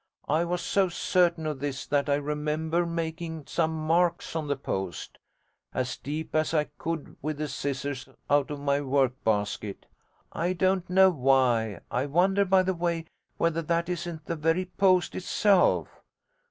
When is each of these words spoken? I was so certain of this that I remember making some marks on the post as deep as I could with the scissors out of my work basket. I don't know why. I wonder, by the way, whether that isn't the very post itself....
I 0.27 0.45
was 0.45 0.61
so 0.63 0.89
certain 0.89 1.45
of 1.45 1.59
this 1.59 1.85
that 1.85 2.09
I 2.09 2.15
remember 2.15 2.87
making 2.87 3.45
some 3.45 3.69
marks 3.85 4.35
on 4.35 4.47
the 4.47 4.55
post 4.55 5.19
as 5.75 5.95
deep 5.95 6.33
as 6.33 6.55
I 6.55 6.63
could 6.79 7.17
with 7.21 7.37
the 7.37 7.47
scissors 7.47 8.09
out 8.27 8.49
of 8.49 8.59
my 8.59 8.81
work 8.81 9.23
basket. 9.23 9.85
I 10.31 10.53
don't 10.53 10.89
know 10.89 11.11
why. 11.11 11.81
I 11.91 12.07
wonder, 12.07 12.45
by 12.45 12.63
the 12.63 12.73
way, 12.73 13.05
whether 13.37 13.61
that 13.61 13.89
isn't 13.89 14.25
the 14.25 14.35
very 14.35 14.65
post 14.65 15.13
itself.... 15.13 15.87